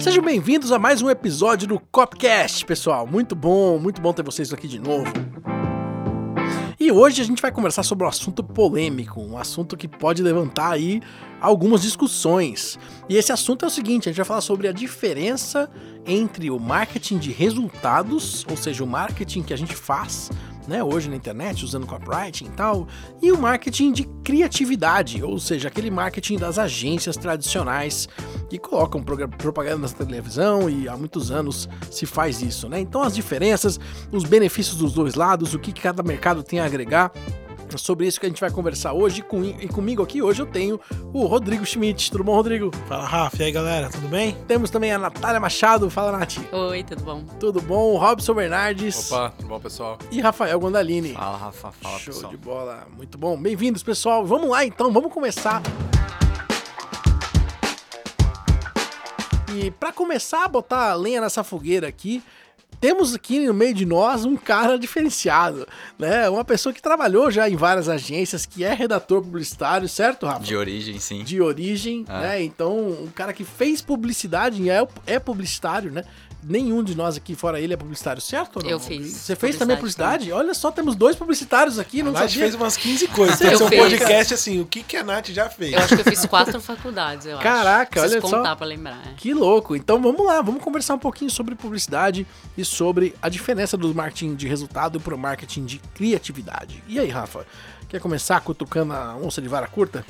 [0.00, 3.06] Sejam bem-vindos a mais um episódio do Copcast, pessoal.
[3.06, 5.12] Muito bom, muito bom ter vocês aqui de novo.
[6.78, 10.72] E hoje a gente vai conversar sobre um assunto polêmico, um assunto que pode levantar
[10.72, 11.00] aí
[11.40, 12.78] algumas discussões.
[13.08, 15.70] E esse assunto é o seguinte: a gente vai falar sobre a diferença
[16.06, 20.30] entre o marketing de resultados, ou seja, o marketing que a gente faz
[20.66, 22.86] né, hoje na internet, usando copywriting e tal,
[23.20, 28.08] e o marketing de criatividade, ou seja, aquele marketing das agências tradicionais
[28.48, 32.80] que colocam propaganda na televisão e há muitos anos se faz isso, né?
[32.80, 33.78] Então as diferenças,
[34.10, 37.12] os benefícios dos dois lados, o que cada mercado tem a agregar
[37.78, 39.22] sobre isso que a gente vai conversar hoje.
[39.22, 40.80] Com, e comigo aqui hoje eu tenho
[41.12, 42.10] o Rodrigo Schmidt.
[42.10, 42.70] Tudo bom, Rodrigo?
[42.88, 43.36] Fala, Rafa.
[43.42, 43.90] E aí, galera?
[43.90, 44.36] Tudo bem?
[44.46, 45.88] Temos também a Natália Machado.
[45.90, 46.38] Fala, Nath.
[46.52, 47.24] Oi, tudo bom?
[47.38, 47.96] Tudo bom?
[47.96, 49.10] Robson Bernardes.
[49.10, 49.98] Opa, tudo bom, pessoal?
[50.10, 51.14] E Rafael Gondalini.
[51.14, 51.72] Fala, Rafa.
[51.72, 52.30] Fala, Show pessoal.
[52.30, 52.86] de bola.
[52.96, 53.36] Muito bom.
[53.40, 54.24] Bem-vindos, pessoal.
[54.24, 54.92] Vamos lá, então.
[54.92, 55.62] Vamos começar.
[59.54, 62.22] E para começar a botar lenha nessa fogueira aqui,
[62.82, 66.28] temos aqui no meio de nós um cara diferenciado, né?
[66.28, 70.42] Uma pessoa que trabalhou já em várias agências, que é redator publicitário, certo, Rafa?
[70.42, 71.22] De origem, sim.
[71.22, 72.20] De origem, Ah.
[72.22, 72.42] né?
[72.42, 76.02] Então, um cara que fez publicidade e é, é publicitário, né?
[76.42, 78.70] Nenhum de nós aqui, fora ele, é publicitário, certo ou não?
[78.70, 80.32] Eu fiz Você fez também publicidade publicidade?
[80.32, 82.42] Olha só, temos dois publicitários aqui, A não Nath sabia.
[82.42, 83.40] fez umas 15 coisas.
[83.40, 85.72] Eu Tem um podcast assim, o que, que a Nath já fez?
[85.72, 88.08] Eu acho que eu fiz quatro faculdades, eu Caraca, acho.
[88.08, 88.36] olha Preciso só.
[88.38, 89.00] contar pra lembrar.
[89.06, 89.14] é.
[89.16, 89.76] Que louco.
[89.76, 92.26] Então vamos lá, vamos conversar um pouquinho sobre publicidade
[92.58, 96.82] e sobre a diferença do marketing de resultado para o marketing de criatividade.
[96.88, 97.46] E aí, Rafa?
[97.88, 100.04] Quer começar cutucando a onça de vara curta?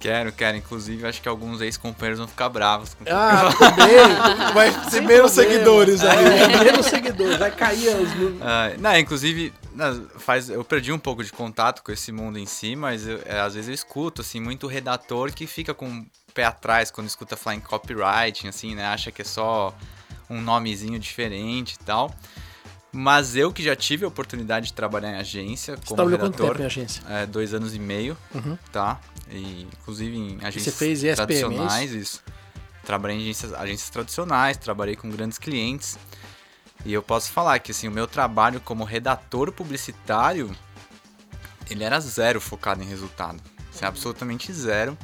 [0.00, 0.56] Quero, quero.
[0.56, 4.52] Inclusive, acho que alguns ex-companheiros vão ficar bravos com Ah, bem.
[4.54, 5.52] Vai ter Sem menos problema.
[5.52, 6.24] seguidores aí.
[6.38, 7.36] É, menos seguidores.
[7.36, 8.40] Vai cair os números.
[8.42, 12.46] Ah, não, inclusive, na- faz, eu perdi um pouco de contato com esse mundo em
[12.46, 16.06] si, mas eu- é, às vezes eu escuto, assim, muito redator que fica com o
[16.32, 18.84] pé atrás quando escuta falar em copywriting, assim, né?
[18.86, 19.74] Acha que é só
[20.30, 22.14] um nomezinho diferente e tal.
[22.90, 26.32] Mas eu que já tive a oportunidade de trabalhar em agência Você como trabalhou quanto
[26.36, 27.02] redator, tempo em agência?
[27.08, 28.56] é, dois anos e meio, Uhum.
[28.72, 28.98] tá?
[29.30, 32.22] E, inclusive em agências fez ESPM, é tradicionais, isso.
[32.84, 35.98] Trabalhei em agências, agências tradicionais, trabalhei com grandes clientes.
[36.84, 40.50] E eu posso falar que assim, o meu trabalho como redator publicitário,
[41.68, 43.42] ele era zero focado em resultado.
[43.74, 44.96] Assim, absolutamente zero.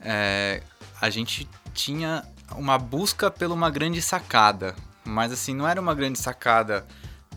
[0.00, 0.62] É,
[0.98, 4.74] a gente tinha uma busca por uma grande sacada.
[5.04, 6.86] Mas assim, não era uma grande sacada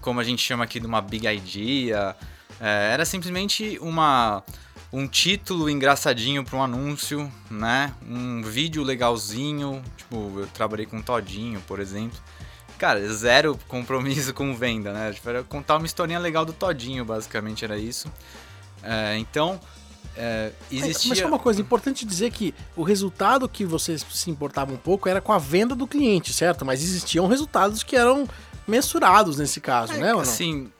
[0.03, 2.15] como a gente chama aqui de uma big idea.
[2.59, 4.43] É, era simplesmente uma
[4.91, 7.91] um título engraçadinho para um anúncio, né?
[8.07, 12.19] Um vídeo legalzinho, tipo, eu trabalhei com Todinho, por exemplo.
[12.77, 15.11] Cara, zero compromisso com venda, né?
[15.11, 18.07] Tipo, era contar uma historinha legal do Todinho, basicamente era isso.
[18.83, 19.59] É, então,
[20.15, 21.09] é, existia...
[21.09, 25.19] Mas uma coisa, importante dizer que o resultado que vocês se importavam um pouco era
[25.19, 26.63] com a venda do cliente, certo?
[26.63, 28.27] Mas existiam resultados que eram
[28.67, 30.07] mensurados nesse caso, É, né?
[30.09, 30.19] Ou não?
[30.21, 30.71] Assim,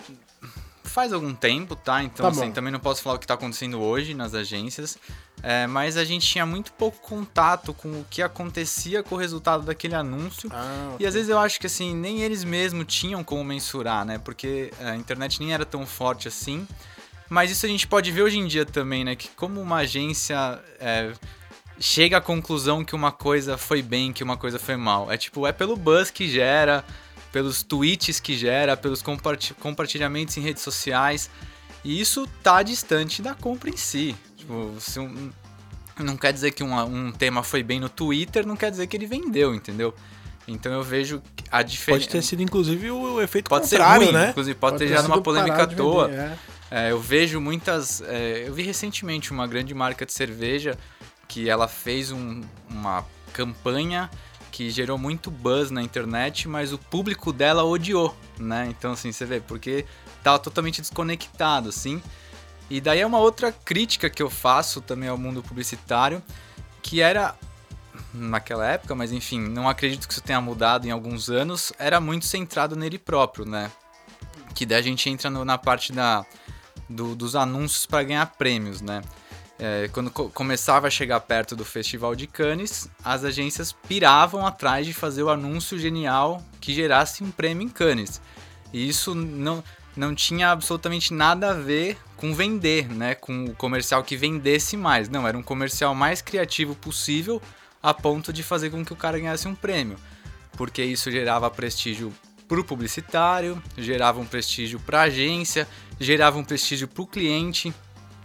[0.84, 2.04] faz algum tempo, tá?
[2.04, 4.98] Então, Tá assim, também não posso falar o que tá acontecendo hoje nas agências.
[5.42, 9.64] é, mas a gente tinha muito pouco contato com o que acontecia com o resultado
[9.64, 10.50] daquele anúncio.
[10.54, 14.18] Ah, E às vezes eu acho que assim, nem eles mesmos tinham como mensurar, né?
[14.20, 16.68] Porque a internet nem era tão forte assim.
[17.30, 19.16] Mas isso a gente pode ver hoje em dia também, né?
[19.16, 21.12] Que como uma agência é,
[21.80, 25.12] chega à conclusão que uma coisa foi bem, que uma coisa foi mal.
[25.12, 26.86] É tipo, é pelo buzz que gera,
[27.34, 31.30] pelos tweets que gera, pelos comparti- compartilhamentos em redes sociais.
[31.84, 34.16] E isso tá distante da compra em si.
[34.38, 35.32] Tipo, se um,
[36.00, 38.96] não quer dizer que uma- um tema foi bem no Twitter, não quer dizer que
[38.96, 39.94] ele vendeu, entendeu?
[40.48, 42.02] Então eu vejo que a diferença.
[42.06, 44.30] Pode ter sido, inclusive, o efeito Pode ser contrário, ruim, né?
[44.30, 46.08] inclusive pode, ter ter gerado uma polêmica à toa.
[46.08, 46.38] vender, é.
[46.88, 48.02] É, eu vejo muitas.
[48.02, 50.78] é, eu vi recentemente uma grande marca de cerveja
[51.28, 54.10] que ela fez um- uma campanha
[54.54, 58.68] que gerou muito buzz na internet, mas o público dela odiou, né?
[58.70, 59.84] Então, assim, você vê, porque
[60.24, 62.00] tava totalmente desconectado, assim.
[62.70, 66.22] E daí é uma outra crítica que eu faço também ao mundo publicitário,
[66.84, 67.34] que era
[68.14, 72.26] naquela época, mas enfim, não acredito que isso tenha mudado em alguns anos, era muito
[72.26, 73.72] centrado nele próprio, né?
[74.54, 76.24] Que daí a gente entra no- na parte da,
[76.88, 79.02] do- dos anúncios para ganhar prêmios, né?
[79.66, 84.86] É, quando co- começava a chegar perto do Festival de Cannes, as agências piravam atrás
[84.86, 88.20] de fazer o anúncio genial que gerasse um prêmio em Cannes.
[88.74, 89.64] E isso não,
[89.96, 93.16] não tinha absolutamente nada a ver com vender, né?
[93.16, 95.08] Com o comercial que vendesse mais.
[95.08, 97.42] Não, era um comercial mais criativo possível
[97.82, 99.98] a ponto de fazer com que o cara ganhasse um prêmio.
[100.58, 102.12] Porque isso gerava prestígio
[102.50, 105.66] pro publicitário, gerava um prestígio pra agência,
[106.02, 107.74] gerava um prestígio pro cliente.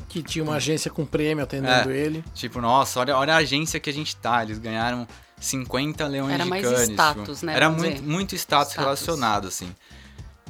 [0.08, 1.96] Que tinha uma agência com prêmio atendendo É.
[1.96, 2.24] ele.
[2.34, 4.42] Tipo, nossa, olha, olha a agência que a gente tá.
[4.42, 5.06] Eles ganharam
[5.38, 6.88] 50 leões Era de mais Cannes.
[6.88, 8.84] status, tipo, né, Era muito, muito status, Status.
[8.84, 9.74] relacionado, assim.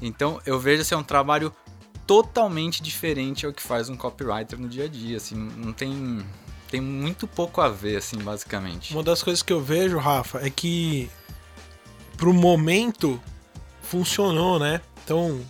[0.00, 1.52] Então, eu vejo assim, é um trabalho
[2.06, 6.24] totalmente diferente ao que faz um copywriter no dia a dia, assim, não tem
[6.70, 8.92] tem muito pouco a ver, assim, basicamente.
[8.92, 11.10] Uma das coisas que eu vejo, Rafa, é que
[12.18, 13.18] pro momento
[13.82, 14.80] funcionou, né?
[15.02, 15.40] Então,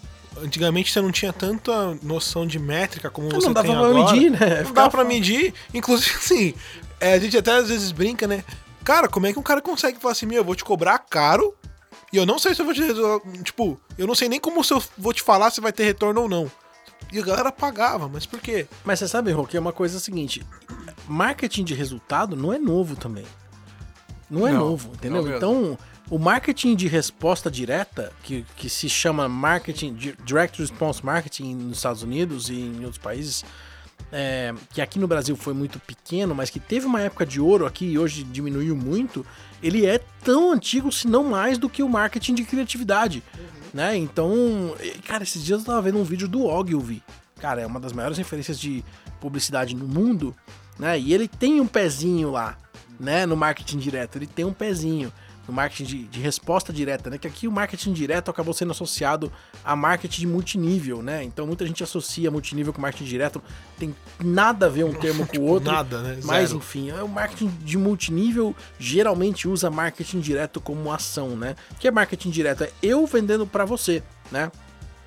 [0.43, 4.13] antigamente você não tinha tanta noção de métrica como você não dava tem pra agora.
[4.13, 4.39] medir, né?
[4.39, 5.55] Não dá Ficava- pra medir.
[5.75, 6.55] Inclusive, assim,
[7.01, 8.45] é, a gente até às vezes brinca, né?
[8.85, 11.55] Cara, como é que um cara consegue falar assim, meu, eu vou te cobrar caro
[12.13, 12.83] e eu não sei se eu vou te...
[13.45, 16.23] Tipo, eu não sei nem como se eu vou te falar se vai ter retorno
[16.23, 16.51] ou não.
[17.13, 18.67] E a galera pagava, mas por quê?
[18.85, 20.43] Mas você sabe, Rô, que é uma coisa seguinte:
[21.07, 23.25] marketing de resultado não é novo também.
[24.31, 25.23] Não é Não, novo, entendeu?
[25.23, 25.37] não mesmo.
[25.37, 25.79] então,
[26.11, 31.79] o marketing de resposta direta, que, que se chama marketing, di- direct response marketing nos
[31.79, 33.45] Estados Unidos e em outros países,
[34.11, 37.67] é, que aqui no Brasil foi muito pequeno, mas que teve uma época de ouro
[37.67, 39.25] aqui e hoje diminuiu muito,
[39.63, 43.23] ele é tão antigo, se não mais, do que o marketing de criatividade.
[43.75, 43.97] Né?
[43.99, 44.75] Então,
[45.07, 47.03] cara, esses dias eu tava vendo um vídeo do Ogilvy.
[47.39, 48.83] Cara, é uma das maiores referências de
[49.21, 50.35] publicidade no mundo,
[50.79, 50.99] né?
[50.99, 52.57] E ele tem um pezinho lá,
[52.99, 53.27] né?
[53.27, 55.13] No marketing direto, ele tem um pezinho
[55.49, 57.17] no marketing de, de resposta direta, né?
[57.17, 59.33] Que aqui o marketing direto acabou sendo associado
[59.65, 61.25] a marketing de multinível, né?
[61.25, 63.43] Então muita gente associa multinível com marketing direto,
[63.79, 65.73] tem nada a ver um termo com o outro.
[65.73, 66.21] Nada, né?
[66.23, 66.59] Mas Zero.
[66.59, 71.57] enfim, é o marketing de multinível geralmente usa marketing direto como ação, né?
[71.71, 72.65] O que é marketing direto?
[72.65, 74.53] É eu vendendo pra você, né?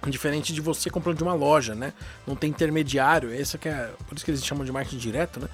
[0.08, 1.94] Diferente de você comprando de uma loja, né?
[2.26, 3.92] Não tem intermediário, esse que é.
[4.08, 5.48] Por isso que eles chamam de marketing direto, né?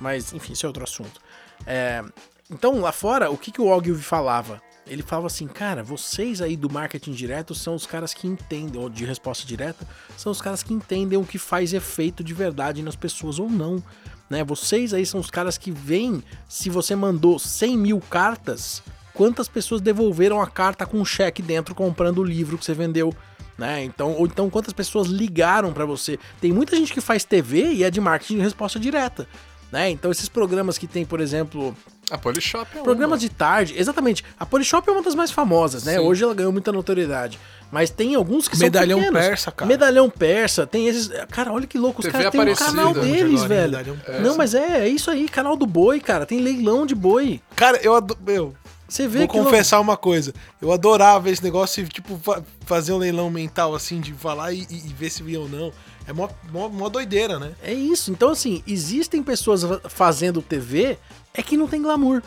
[0.00, 1.20] Mas, enfim, isso é outro assunto.
[1.64, 2.02] É,
[2.50, 4.60] então, lá fora, o que, que o Ogilvy falava?
[4.86, 8.90] Ele falava assim, cara, vocês aí do marketing direto são os caras que entendem, ou
[8.90, 9.86] de resposta direta,
[10.16, 13.82] são os caras que entendem o que faz efeito de verdade nas pessoas ou não.
[14.28, 14.44] Né?
[14.44, 18.82] Vocês aí são os caras que veem se você mandou 100 mil cartas,
[19.14, 23.14] quantas pessoas devolveram a carta com um cheque dentro comprando o livro que você vendeu.
[23.56, 23.84] Né?
[23.84, 26.18] Então, ou então quantas pessoas ligaram pra você.
[26.42, 29.26] Tem muita gente que faz TV e é de marketing de resposta direta.
[29.72, 29.90] Né?
[29.90, 31.74] Então esses programas que tem, por exemplo,
[32.10, 33.28] A Polishop é Programas uma.
[33.28, 34.24] de tarde, exatamente.
[34.38, 35.94] A Polishop é uma das mais famosas, né?
[35.94, 35.98] Sim.
[36.00, 37.38] Hoje ela ganhou muita notoriedade.
[37.72, 39.26] Mas tem alguns que Medalhão são pequenos.
[39.28, 39.68] persa, cara.
[39.68, 41.10] Medalhão persa, tem esses.
[41.30, 43.72] Cara, olha que louco, os caras têm um canal deles, velho.
[43.72, 44.20] Medalhão persa.
[44.20, 46.24] Não, mas é, é isso aí, canal do boi, cara.
[46.24, 47.40] Tem leilão de boi.
[47.56, 48.20] Cara, eu adoro.
[48.24, 48.54] Meu,
[48.94, 49.36] Você vê vou que.
[49.38, 50.32] confessar uma coisa.
[50.62, 54.60] Eu adorava esse negócio de, tipo, fa- fazer um leilão mental, assim, de falar e,
[54.70, 55.72] e- e ver se via ou não.
[56.06, 57.54] É mó, mó, mó doideira, né?
[57.60, 58.12] É isso.
[58.12, 60.96] Então, assim, existem pessoas fa- fazendo TV,
[61.32, 62.22] é que não tem glamour.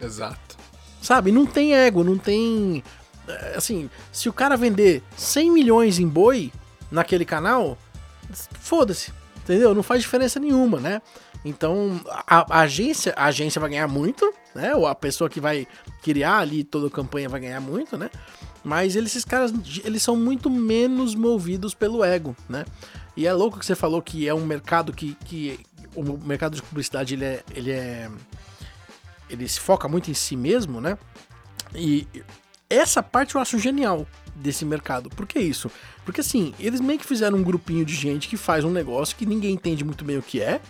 [0.00, 0.56] Exato.
[1.02, 1.30] Sabe?
[1.30, 2.82] Não tem ego, não tem.
[3.28, 6.50] é, Assim, se o cara vender 100 milhões em boi
[6.90, 7.76] naquele canal,
[8.60, 9.12] foda-se.
[9.44, 9.74] Entendeu?
[9.74, 11.02] Não faz diferença nenhuma, né?
[11.44, 14.74] Então, a, a agência, a agência vai ganhar muito, né?
[14.74, 15.68] Ou a pessoa que vai
[16.02, 18.10] criar ali toda a campanha vai ganhar muito, né?
[18.64, 19.52] Mas eles, esses caras,
[19.84, 22.64] eles são muito menos movidos pelo ego, né?
[23.16, 25.60] E é louco que você falou que é um mercado que, que
[25.94, 28.10] o mercado de publicidade ele é, ele é
[29.30, 30.98] ele se foca muito em si mesmo, né?
[31.74, 32.06] E
[32.68, 35.08] essa parte eu acho genial desse mercado.
[35.10, 35.70] Por que isso?
[36.04, 39.26] Porque assim, eles meio que fizeram um grupinho de gente que faz um negócio que
[39.26, 40.60] ninguém entende muito bem o que é.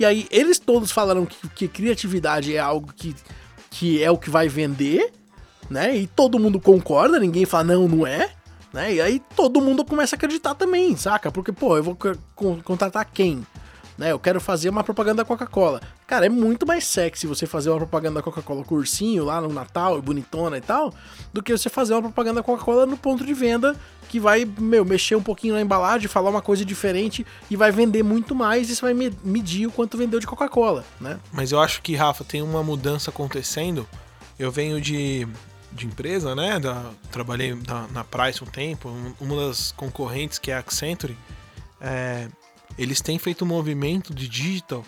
[0.00, 3.14] E aí eles todos falaram que, que criatividade é algo que,
[3.70, 5.12] que é o que vai vender,
[5.68, 5.94] né?
[5.94, 8.30] E todo mundo concorda, ninguém fala não, não é.
[8.72, 8.94] Né?
[8.94, 11.30] E aí todo mundo começa a acreditar também, saca?
[11.30, 13.46] Porque, pô, eu vou co- con- contratar quem?
[13.98, 14.10] Né?
[14.12, 15.82] Eu quero fazer uma propaganda da Coca-Cola.
[16.06, 19.52] Cara, é muito mais sexy você fazer uma propaganda da Coca-Cola com ursinho lá no
[19.52, 20.94] Natal, bonitona e tal,
[21.30, 23.76] do que você fazer uma propaganda da Coca-Cola no ponto de venda
[24.10, 28.02] que vai, meu, mexer um pouquinho na embalagem, falar uma coisa diferente e vai vender
[28.02, 31.20] muito mais você vai me- medir o quanto vendeu de Coca-Cola, né?
[31.32, 33.88] Mas eu acho que, Rafa, tem uma mudança acontecendo.
[34.36, 35.28] Eu venho de,
[35.70, 36.58] de empresa, né?
[36.58, 38.88] Da, trabalhei na, na Price um tempo.
[38.88, 41.16] um- Uma das concorrentes, que é a Accenture,
[41.80, 42.26] é,
[42.76, 44.84] eles têm feito um movimento de digital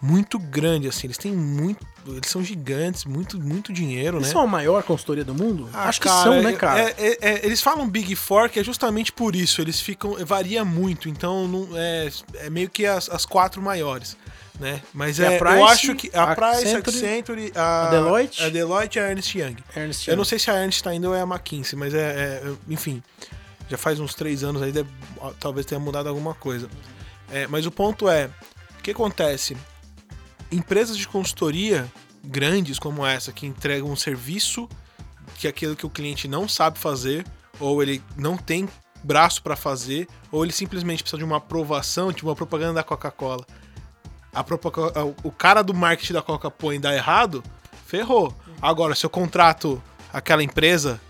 [0.00, 1.06] muito grande, assim.
[1.06, 1.86] Eles têm muito...
[2.06, 4.32] Eles são gigantes, muito, muito dinheiro, Eles né?
[4.32, 5.68] são a maior consultoria do mundo?
[5.74, 6.80] Ah, Acho que cara, são, né, cara?
[6.80, 9.60] é- é- é- eles falam Big Four que é justamente por isso.
[9.60, 10.16] Eles ficam.
[10.24, 14.16] Varia muito, então não, é, é meio que as, as quatro maiores.
[14.58, 14.80] Né?
[14.92, 18.42] Mas é, Price, eu acho que a a Price, Accenture, Accenture, a, a Deloitte?
[18.42, 19.56] a Deloitte e a Ernst Young.
[19.76, 20.28] Ernst Eu não Young.
[20.28, 23.00] sei se a Ernst ainda ou é a McKinsey, mas é, é- enfim,
[23.68, 24.88] já faz uns três anos aí, deve-
[25.38, 26.68] talvez tenha mudado alguma coisa.
[27.30, 28.30] É, mas o ponto é,
[28.78, 29.56] o que acontece?
[30.50, 31.90] Empresas de consultoria
[32.24, 34.68] grandes como essa, que entregam um serviço
[35.36, 37.24] que é aquilo que o cliente não sabe fazer,
[37.60, 38.68] ou ele não tem
[39.04, 43.46] braço para fazer, ou ele simplesmente precisa de uma aprovação, tipo uma propaganda da Coca-Cola.
[45.22, 47.42] O cara do marketing da Coca põe dá errado,
[47.86, 48.34] ferrou.
[48.60, 51.00] Agora, se eu contrato aquela empresa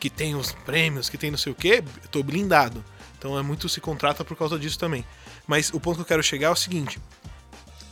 [0.00, 2.84] que tem os prêmios, que tem não sei o quê, eu tô blindado.
[3.18, 5.04] Então é muito se contrata por causa disso também.
[5.46, 7.00] Mas o ponto que eu quero chegar é o seguinte: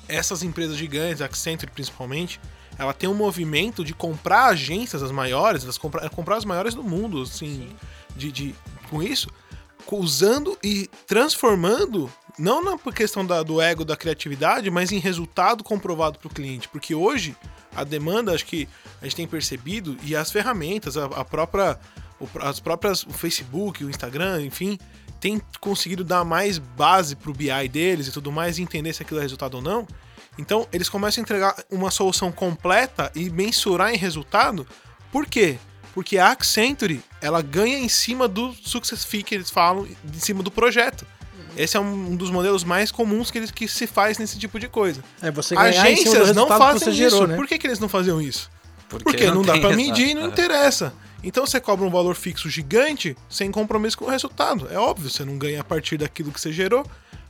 [0.09, 2.41] essas empresas gigantes, a Accenture principalmente,
[2.79, 6.83] ela tem um movimento de comprar agências as maiores, elas comprar, comprar as maiores do
[6.83, 7.69] mundo, assim,
[8.17, 8.55] de, de,
[8.91, 9.29] com isso,
[9.91, 16.19] usando e transformando, não na questão da, do ego da criatividade, mas em resultado comprovado
[16.19, 16.69] para o cliente.
[16.69, 17.37] Porque hoje
[17.75, 18.69] a demanda, acho que
[19.01, 21.79] a gente tem percebido, e as ferramentas, a, a própria.
[22.41, 23.03] As próprias.
[23.03, 24.79] O Facebook, o Instagram, enfim,
[25.25, 29.21] tem conseguido dar mais base pro BI deles e tudo mais, e entender se aquilo
[29.21, 29.89] é resultado ou não.
[30.37, 34.67] Então, eles começam a entregar uma solução completa e mensurar em resultado.
[35.11, 35.57] Por quê?
[35.95, 40.43] Porque a Accenture, ela ganha em cima do success fee que eles falam, em cima
[40.43, 41.07] do projeto.
[41.57, 44.69] Esse é um dos modelos mais comuns que, eles, que se faz nesse tipo de
[44.69, 45.03] coisa.
[45.23, 47.27] É você ganhar em cima do Agências não fazem você gerou, isso.
[47.29, 47.37] né?
[47.37, 48.51] Por que, que eles não faziam isso?
[48.91, 50.27] Porque, Porque não, dá tem pra essa- medir e não é.
[50.27, 50.93] interessa.
[51.27, 54.69] Então você cobra um valor fixo gigante sem compromisso com o resultado.
[54.71, 56.85] É óbvio, você não ganha a partir daquilo que você gerou,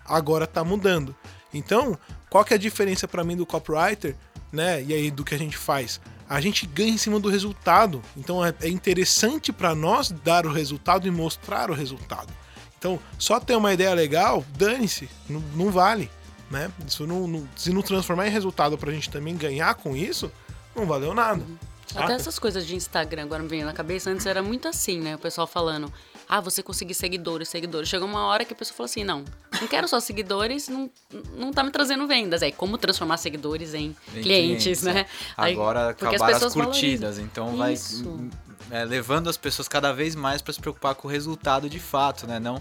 [0.05, 1.15] agora tá mudando.
[1.53, 1.97] Então,
[2.29, 4.17] qual que é a diferença pra mim do copywriter,
[4.53, 4.83] né?
[4.83, 6.01] E aí do que a gente faz?
[6.29, 8.03] A gente ganha em cima do resultado.
[8.17, 12.33] Então é, é interessante pra nós dar o resultado e mostrar o resultado.
[12.79, 16.11] Então, só ter uma ideia legal, dane-se, não, não vale,
[16.51, 16.71] né?
[16.87, 20.31] Isso não, não- se não transformar em resultado pra gente também ganhar com isso,
[20.77, 21.43] não valeu nada.
[21.91, 22.13] Até saca?
[22.15, 24.11] essas coisas de Instagram agora me vem na cabeça.
[24.11, 25.15] Antes era muito assim, né?
[25.15, 25.93] O pessoal falando,
[26.29, 27.89] ah, você conseguir seguidores, seguidores.
[27.89, 29.25] Chegou uma hora que a pessoa falou assim, não,
[29.61, 30.91] não quero só seguidores, não,
[31.37, 32.43] não tá me trazendo vendas.
[32.43, 35.01] Aí, como transformar seguidores em, Em clientes, né?
[35.01, 35.07] é.
[35.37, 37.25] Aí, Agora as acabaram as, pessoas curtidas, valorizam.
[37.25, 38.09] então vai Isso.
[38.09, 38.31] hum,
[38.71, 42.27] é, levando as pessoas cada vez mais para se preocupar com o resultado de fato,
[42.27, 42.41] né?
[42.41, 42.61] Não,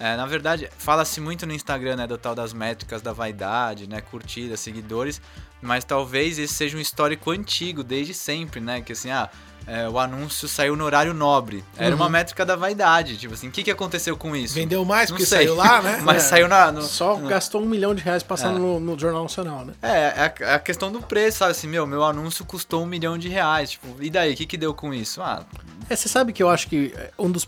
[0.00, 4.00] é, na verdade, fala-se muito no Instagram, né, do tal das métricas da vaidade, né,
[4.00, 5.20] curtidas, seguidores,
[5.62, 9.28] mas talvez esse seja um histórico antigo, desde sempre, né, que assim, ah,
[9.66, 13.50] é, o anúncio saiu no horário nobre, era uma métrica da vaidade, tipo assim, o
[13.50, 14.54] que, que aconteceu com isso?
[14.54, 15.40] Vendeu mais porque sei.
[15.40, 16.00] saiu lá, né?
[16.02, 16.28] Mas É.
[16.28, 18.58] saiu na, no, Só no- gastou um milhão de reais passando É.
[18.58, 19.74] no, no Jornal Nacional, né?
[19.82, 21.50] É, é a, é a questão do preço, sabe?
[21.50, 23.72] Assim, meu, meu anúncio custou um milhão de reais.
[23.72, 24.32] Tipo, e daí?
[24.32, 25.20] O que, que deu com isso?
[25.22, 25.44] Ah,
[25.90, 27.46] É, você sabe que eu acho que é, um dos.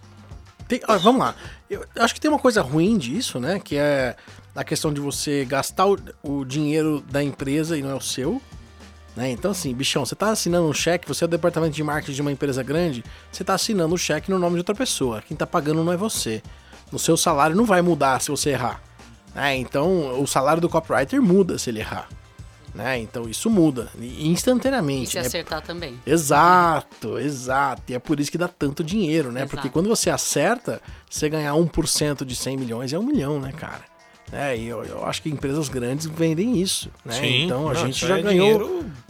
[0.79, 1.35] Tem- ah, vamos lá.
[1.69, 3.59] Eu acho que tem uma coisa ruim disso, né?
[3.59, 4.17] Que é
[4.55, 8.41] a questão de você gastar o, o dinheiro da empresa e não é o seu.
[9.15, 9.31] Né?
[9.31, 12.23] Então, assim, bichão, você tá assinando um cheque, você é o departamento de marketing de
[12.23, 15.21] uma empresa grande, você tá assinando o cheque no nome de outra pessoa.
[15.21, 16.43] Quem tá pagando não é você.
[16.91, 18.83] O seu salário não vai mudar se você errar.
[19.35, 19.57] né?
[19.57, 22.09] Então, o salário do copywriter muda se ele errar.
[22.75, 22.99] Né?
[23.01, 25.11] Então, isso muda e- E instantaneamente.
[25.11, 25.27] se né?
[25.27, 25.99] acertar também.
[26.07, 27.83] Exato, exato.
[27.89, 29.41] E é por isso que dá tanto dinheiro, né?
[29.41, 29.51] Exato.
[29.57, 33.83] Porque quando você acerta, você ganhar 1% de 100 milhões é um milhão, né, cara?
[34.33, 37.19] É, e eu, eu acho que empresas grandes vendem isso, né?
[37.45, 38.47] então a Não, gente já é ganhou.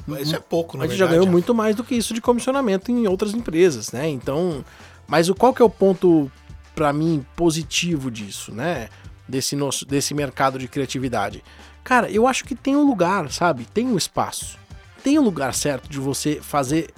[0.08, 1.20] dinheiro- isso é pouco, na A gente já verdade.
[1.20, 4.08] ganhou muito mais do que isso de comissionamento em outras empresas, né?
[4.08, 4.64] Então,
[5.06, 6.28] mas o qual que é o ponto
[6.74, 8.88] pra mim positivo disso, né?
[9.32, 11.42] Desse nosso desse mercado de criatividade.
[11.82, 13.64] Cara, eu acho que tem um lugar, sabe?
[13.64, 14.58] Tem um espaço.
[15.02, 16.92] Tem um lugar certo de você fazer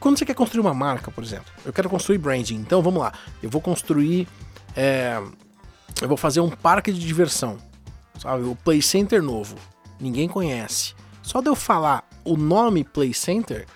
[0.00, 2.56] quando você quer construir uma marca, por exemplo, eu quero construir branding.
[2.56, 4.28] Então vamos lá, eu vou construir,
[4.76, 5.20] é,
[6.00, 7.58] eu vou fazer um parque de diversão,
[8.18, 8.44] sabe?
[8.44, 9.56] O Play Center novo,
[10.00, 10.94] ninguém conhece.
[11.22, 13.66] Só de eu falar o nome Play Center,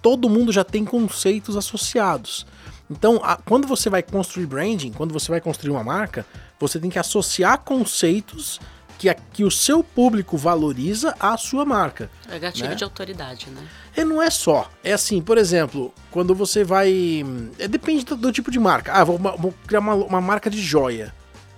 [0.00, 2.46] todo mundo já tem conceitos associados.
[2.90, 6.26] Então, a- quando você vai construir branding, quando você vai construir uma marca,
[6.60, 8.60] você tem que associar conceitos
[8.98, 12.10] que, a- que o seu público valoriza à sua marca.
[12.30, 12.74] É gatilho Né?
[12.74, 13.62] de autoridade, né?
[13.96, 14.70] E não é só.
[14.84, 17.24] É assim, por exemplo, quando você vai.
[17.58, 18.92] É, depende do, do tipo de marca.
[18.92, 21.12] Ah, vou, vou criar uma, uma marca de joia.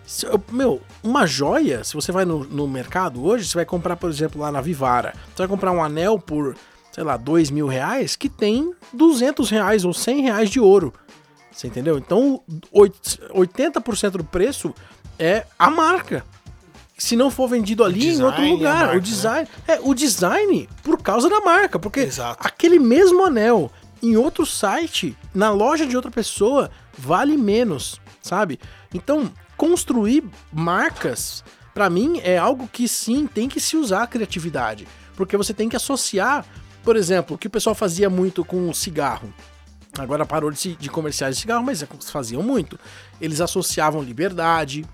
[0.07, 3.97] Se eu- meu, uma joia, se você vai no, no mercado hoje, você vai comprar,
[3.97, 5.15] por exemplo, lá na Vivara.
[5.29, 6.55] Você vai comprar um anel por,
[6.93, 10.93] sei lá, dois mil reais que tem 200 reais ou 100 reais de ouro.
[11.55, 11.97] Você entendeu?
[11.99, 12.43] Então,
[12.73, 14.75] oit- 80% do preço
[15.19, 16.25] é a marca.
[16.99, 18.87] Se não for vendido ali em outro lugar.
[18.87, 19.49] marca, o design.
[19.67, 21.79] É, o design por causa da marca.
[21.79, 22.47] Porque Exato.
[22.47, 23.71] aquele mesmo anel
[24.03, 28.61] em outro site, na loja de outra pessoa, vale menos, sabe?
[28.93, 31.43] Então, construir marcas,
[31.73, 34.87] pra mim, é algo que sim tem que se usar a criatividade.
[35.17, 36.45] Porque você tem que associar,
[36.83, 39.33] por exemplo, o que o pessoal fazia muito com o cigarro.
[39.99, 42.79] Agora parou de, de comerciais de cigarro, mas é faziam muito.
[43.21, 44.85] Eles associavam liberdade,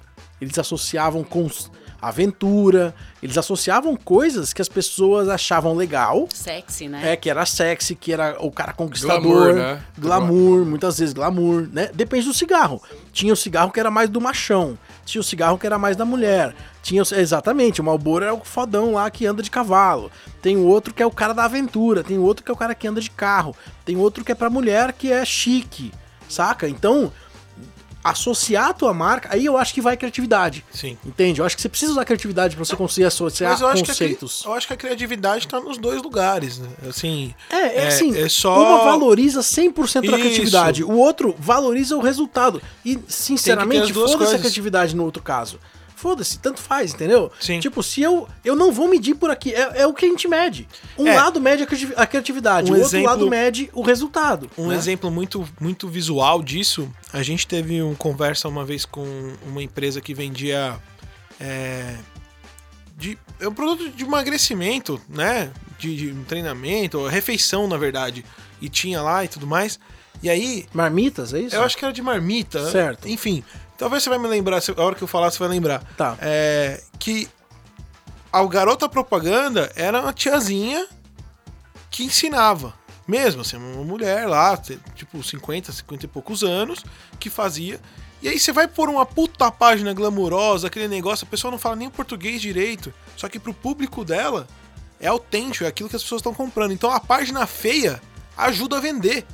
[0.40, 2.94] eles associavam cons- aventura.
[3.22, 6.26] Eles associavam coisas que as pessoas achavam legal.
[6.32, 7.12] Sexy, né?
[7.12, 9.20] É, que era sexy, que era o cara conquistador.
[9.20, 9.82] Glamour, né?
[9.98, 11.90] Glamour, muitas vezes glamour, né?
[11.94, 12.82] Depende do cigarro.
[13.12, 14.78] Tinha o cigarro que era mais do machão.
[15.04, 16.54] Tinha o cigarro que era mais da mulher.
[16.82, 20.10] Tinha o- exatamente, o Marlboro é o fodão lá que anda de cavalo.
[20.40, 22.02] Tem o outro que é o cara da aventura.
[22.02, 23.54] Tem o outro que é o cara que anda de carro.
[23.84, 25.92] Tem outro que é pra mulher que é chique,
[26.28, 26.68] saca?
[26.68, 27.12] Então,
[28.02, 30.64] associar a tua marca, aí eu acho que vai criatividade.
[30.72, 30.96] Sim.
[31.04, 31.40] Entende?
[31.40, 33.90] Eu acho que você precisa usar criatividade pra você conseguir associar Mas eu acho, que
[33.90, 34.42] a, conceitos.
[34.46, 36.68] eu acho que a criatividade tá nos dois lugares, né?
[36.88, 37.34] Assim.
[37.50, 42.60] É, é assim, é só- uma valoriza 100% da criatividade, o outro valoriza o resultado.
[42.84, 45.58] E, sinceramente, foda-se a criatividade no outro caso.
[46.00, 47.30] Foda-se, tanto faz, entendeu?
[47.38, 47.60] Sim.
[47.60, 48.26] Tipo, se eu.
[48.44, 49.52] Eu não vou medir por aqui.
[49.54, 50.66] É, é o que a gente mede.
[50.98, 51.14] Um É.
[51.14, 54.50] lado mede a criati- a criatividade, Um o outro exemplo- lado mede o resultado.
[54.56, 54.76] Um né?
[54.76, 59.04] exemplo muito, muito visual disso, a gente teve uma conversa uma vez com
[59.46, 60.78] uma empresa que vendia
[61.38, 61.94] é,
[62.96, 65.50] de, é um produto de emagrecimento, né?
[65.78, 68.24] De, de um treinamento, refeição, na verdade.
[68.60, 69.78] E tinha lá e tudo mais.
[70.22, 71.56] E aí, Marmitas, é isso?
[71.56, 72.70] eu acho que era de marmita.
[72.70, 73.08] Certo.
[73.08, 73.42] Enfim,
[73.80, 75.82] talvez você vai me lembrar, a hora que eu falar, você vai lembrar.
[75.96, 76.16] Tá.
[76.20, 77.26] É, que
[78.30, 80.86] a garota propaganda era uma tiazinha
[81.90, 82.74] que ensinava.
[83.08, 84.54] Mesmo, assim, uma mulher lá,
[84.94, 86.84] tipo 50, 50 e poucos anos,
[87.18, 87.80] que fazia.
[88.22, 91.74] E aí você vai pôr uma puta página glamurosa, aquele negócio, a pessoa não fala
[91.74, 92.92] nem o português direito.
[93.16, 94.46] Só que pro público dela
[95.00, 96.72] é autêntico, é aquilo que as pessoas estão comprando.
[96.72, 98.00] Então a página feia
[98.36, 99.26] ajuda a vender.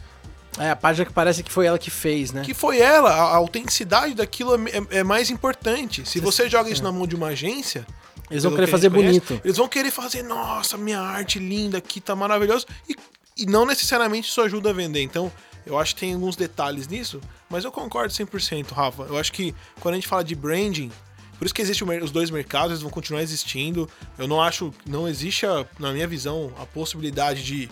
[0.58, 2.42] É a página que parece que foi ela que fez, né?
[2.42, 6.08] Que foi ela, a, a autenticidade daquilo é, é- é mais importante.
[6.08, 7.86] Se você joga isso na mão de uma agência,
[8.30, 9.40] Eles vão querer que fazer conhece, bonito.
[9.44, 12.66] Eles vão querer fazer, nossa, minha arte linda aqui, tá maravilhoso.
[12.88, 12.96] E,
[13.36, 15.02] e não necessariamente isso ajuda a vender.
[15.02, 15.30] Então,
[15.66, 17.20] eu acho que tem alguns detalhes nisso,
[17.50, 19.02] mas eu concordo 100%, Rafa.
[19.02, 20.90] Eu acho que quando a gente fala de branding,
[21.38, 23.86] por isso que existem os dois mercados, eles vão continuar existindo.
[24.16, 27.68] Eu não acho, não existe, a- na minha visão, a possibilidade de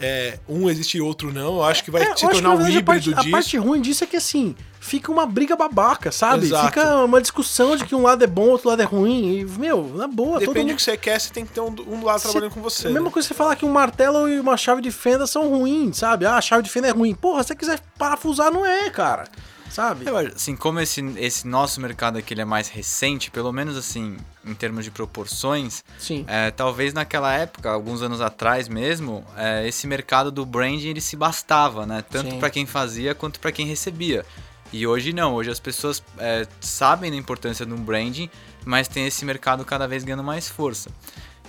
[0.00, 1.56] é, um existir e outro não.
[1.56, 3.28] Eu acho que vai É, se tornar na um verdade, a híbrido parte, disso.
[3.28, 6.46] A parte ruim disso é que, assim, fica uma briga babaca, sabe?
[6.46, 6.66] Exato.
[6.66, 9.38] Fica uma discussão de que um lado é bom, outro lado é ruim.
[9.38, 10.68] E, meu, na boa, Depende mundo...
[10.70, 12.86] do que você quer, você tem que ter um, um lado trabalhando com você.
[12.86, 13.12] É a mesma né?
[13.12, 16.26] coisa que você falar que um martelo e uma chave de fenda são ruins, sabe?
[16.26, 17.14] Ah, a chave de fenda é ruim.
[17.14, 19.24] Porra, se você quiser parafusar, não é, cara.
[19.76, 20.08] Sabe?
[20.08, 24.16] Eu assim, como esse, esse nosso mercado aqui ele é mais recente, pelo menos assim,
[24.42, 26.24] em termos de proporções, Sim.
[26.26, 31.14] é, talvez naquela época, alguns anos atrás mesmo, é, esse mercado do branding ele se
[31.14, 32.02] bastava, né?
[32.10, 34.24] Tanto para quem fazia quanto para quem recebia.
[34.72, 38.30] E hoje não, hoje as pessoas é, sabem da importância de um branding,
[38.64, 40.88] mas tem esse mercado cada vez ganhando mais força.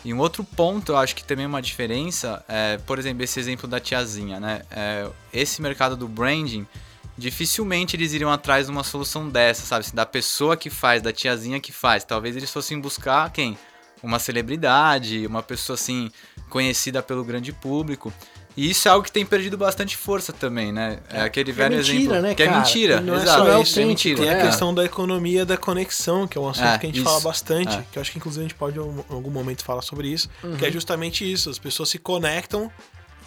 [0.03, 3.39] E um outro ponto, eu acho que também é uma diferença, é, por exemplo, esse
[3.39, 4.63] exemplo da tiazinha, né?
[4.69, 6.67] É, esse mercado do branding,
[7.17, 9.85] dificilmente eles iriam atrás de uma solução dessa, sabe?
[9.85, 12.03] Se da pessoa que faz, da tiazinha que faz.
[12.03, 13.57] Talvez eles fossem buscar quem?
[14.03, 16.11] Uma celebridade, uma pessoa assim,
[16.49, 18.13] conhecida pelo grande público.
[18.55, 20.99] E isso é algo que tem perdido bastante força também, né?
[21.11, 22.21] É aquele Que é velho mentira, exemplo.
[22.21, 22.57] né, que é cara?
[22.57, 23.45] mentira, Não é exato.
[23.45, 24.19] só isso, é mentira.
[24.21, 24.45] Tem a É.
[24.47, 27.05] questão da economia da conexão, que é um assunto É, que a gente isso.
[27.05, 27.83] fala bastante, É.
[27.91, 30.47] que eu acho que inclusive a gente pode em algum momento falar sobre isso, que
[30.47, 30.57] Uhum.
[30.59, 32.71] é justamente isso, as pessoas se conectam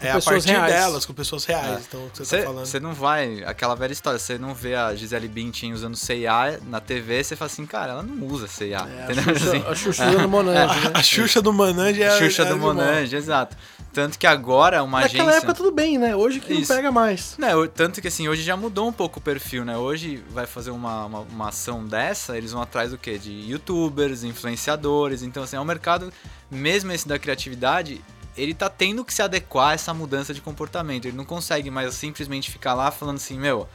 [0.00, 0.72] é, a pessoas partir reais.
[0.74, 1.66] delas, com pessoas reais.
[1.66, 1.80] É.
[1.88, 2.66] Então, o que você tá falando.
[2.66, 6.80] você não vai, aquela velha história, você não vê a Gisele Bündchen usando C&A na
[6.80, 9.14] TV, você fala assim, cara, ela não usa C&A, É, a?
[9.14, 10.90] Xuxa, Assim, a Xuxa usando Monange, né?
[10.94, 12.56] A Xuxa do Manange é a Xuxa é do.
[12.56, 13.56] Monange, exato.
[13.92, 15.38] Tanto que agora uma Naquela agência...
[15.38, 16.14] época tudo bem, né?
[16.14, 16.70] Hoje que Isso.
[16.70, 17.34] não pega mais.
[17.36, 19.76] Né, tanto que assim, hoje já mudou um pouco o perfil, né?
[19.76, 23.18] Hoje vai fazer uma, uma, uma ação dessa, eles vão atrás do quê?
[23.18, 25.22] De youtubers, influenciadores.
[25.22, 26.12] Então, assim, é um mercado,
[26.50, 28.00] mesmo esse da criatividade,
[28.36, 31.06] ele tá tendo que se adequar a essa mudança de comportamento.
[31.06, 33.68] Ele não consegue mais simplesmente ficar lá falando assim, meu,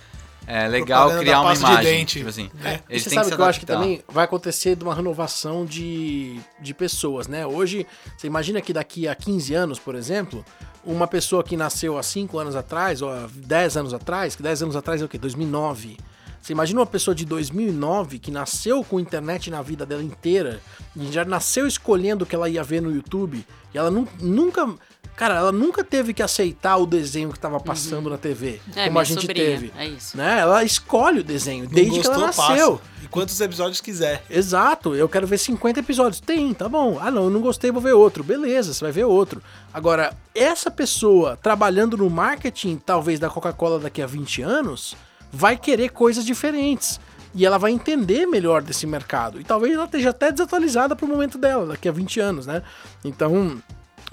[0.47, 2.05] é legal criar uma imagem.
[2.05, 2.79] Tipo assim, É.
[2.89, 6.39] E você sabe se que eu acho que também vai acontecer de uma renovação de,
[6.59, 7.45] de pessoas, né?
[7.45, 7.85] Hoje,
[8.17, 10.45] você imagina que daqui a 15 anos, por exemplo,
[10.83, 14.63] uma pessoa que nasceu há 5 anos atrás, ou há 10 anos atrás, que 10
[14.63, 15.17] anos atrás é o quê?
[15.17, 15.97] 2009.
[16.45, 20.61] Você imagina uma pessoa de 2009 que nasceu com internet na vida dela inteira,
[20.95, 24.69] e já nasceu escolhendo o que ela ia ver no YouTube, e ela nu- nunca.
[25.15, 28.99] Cara, ela nunca teve que aceitar o desenho que estava passando na TV, É, como
[28.99, 29.71] a gente sobrinha, teve.
[29.75, 30.15] é isso.
[30.15, 30.39] Né?
[30.41, 32.71] Ela escolhe o desenho Não desde que ela gostou, nasceu.
[32.77, 32.89] passa.
[33.03, 34.23] E quantos episódios quiser.
[34.29, 36.19] Exato, eu quero ver 50 episódios.
[36.19, 36.99] Tem, tá bom.
[37.01, 38.23] Ah, não, eu não gostei, vou ver outro.
[38.23, 39.41] Beleza, você vai ver outro.
[39.73, 44.95] Agora, essa pessoa trabalhando no marketing, talvez da Coca-Cola daqui a 20 anos,
[45.35, 46.99] vai querer coisas diferentes.
[47.33, 49.41] E ela vai entender melhor desse mercado.
[49.41, 52.63] E talvez ela esteja até desatualizada pro momento dela, daqui a 20 anos, né?
[53.03, 53.61] Então,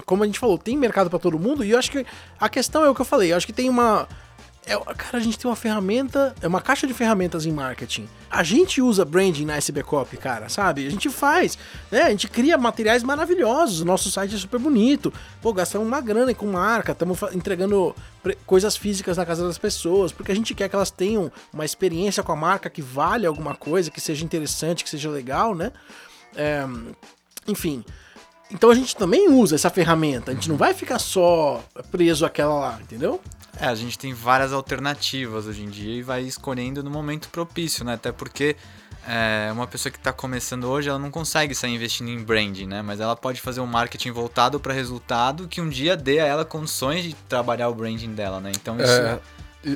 [0.05, 1.63] como a gente falou, tem mercado pra todo mundo.
[1.63, 2.05] E eu acho que
[2.37, 3.31] a questão é o que eu falei.
[3.31, 4.09] Eu acho que tem uma
[4.65, 8.07] é, cara, a gente tem uma ferramenta, é uma caixa de ferramentas em marketing.
[8.29, 9.83] A gente usa branding na SB
[10.19, 10.87] cara, sabe?
[10.87, 11.57] A gente faz,
[11.91, 12.03] né?
[12.03, 15.13] A gente cria materiais maravilhosos, nosso site é super bonito.
[15.41, 17.93] Pô, gastamos uma grana com marca, estamos entregando
[18.45, 22.23] coisas físicas na casa das pessoas, porque a gente quer que elas tenham uma experiência
[22.23, 25.71] com a marca que vale alguma coisa, que seja interessante, que seja legal, né?
[26.35, 26.65] É,
[27.47, 27.83] enfim,
[28.51, 32.53] então a gente também usa essa ferramenta, a gente não vai ficar só preso àquela
[32.53, 33.19] lá, entendeu?
[33.59, 37.85] É, a gente tem várias alternativas hoje em dia e vai escolhendo no momento propício,
[37.85, 37.93] né?
[37.93, 38.55] Até porque
[39.07, 42.81] é, uma pessoa que está começando hoje, ela não consegue sair investindo em branding, né?
[42.81, 46.43] Mas ela pode fazer um marketing voltado para resultado que um dia dê a ela
[46.43, 48.51] condições de trabalhar o branding dela, né?
[48.55, 48.91] Então isso...
[48.91, 49.19] É,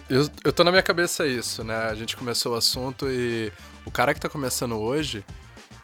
[0.09, 1.75] eu, eu tô na minha cabeça isso, né?
[1.75, 3.51] A gente começou o assunto e
[3.85, 5.23] o cara que está começando hoje,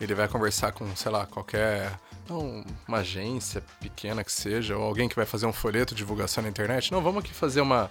[0.01, 1.91] ele vai conversar com, sei lá, qualquer
[2.29, 6.43] não, uma agência pequena que seja, ou alguém que vai fazer um folheto de divulgação
[6.43, 6.91] na internet.
[6.91, 7.89] Não, vamos aqui fazer uma,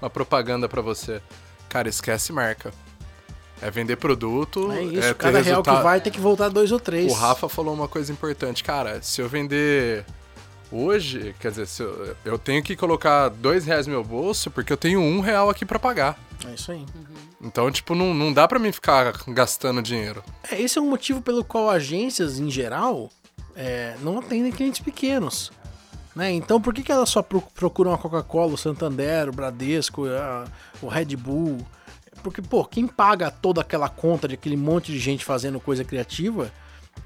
[0.00, 1.22] uma propaganda para você.
[1.68, 2.72] Cara, esquece marca.
[3.60, 4.70] É vender produto.
[4.72, 7.10] É isso, é cada real que vai tem que voltar dois ou três.
[7.10, 8.62] O Rafa falou uma coisa importante.
[8.62, 10.04] Cara, se eu vender
[10.70, 14.72] hoje, quer dizer, se eu, eu tenho que colocar dois reais no meu bolso porque
[14.72, 16.18] eu tenho um real aqui para pagar.
[16.46, 16.78] É isso aí.
[16.78, 17.18] Uhum.
[17.40, 20.22] Então, tipo, não, não dá para mim ficar gastando dinheiro.
[20.50, 23.10] É, esse é um motivo pelo qual agências, em geral,
[23.58, 25.50] é, não atendem clientes pequenos.
[26.14, 26.30] Né?
[26.30, 30.44] Então por que, que elas só procuram a Coca-Cola, o Santander, o Bradesco, a,
[30.80, 31.58] o Red Bull?
[32.22, 36.52] Porque, pô, quem paga toda aquela conta de aquele monte de gente fazendo coisa criativa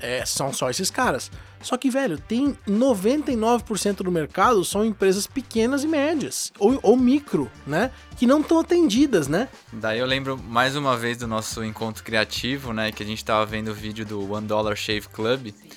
[0.01, 1.31] é, são só esses caras.
[1.61, 7.51] Só que, velho, tem 99% do mercado são empresas pequenas e médias, ou, ou micro,
[7.67, 7.91] né?
[8.17, 9.49] Que não estão atendidas, né?
[9.73, 12.91] Daí eu lembro mais uma vez do nosso encontro criativo, né?
[12.91, 15.49] Que a gente tava vendo o vídeo do One Dollar Shave Club.
[15.49, 15.72] Sim.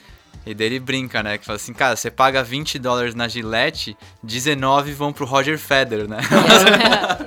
[0.45, 1.37] E daí ele brinca, né?
[1.37, 6.07] Que fala assim, cara, você paga 20 dólares na Gillette, 19 vão pro Roger Federer,
[6.07, 6.17] né?